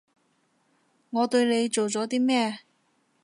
[1.11, 2.61] 我對你做咗啲咩？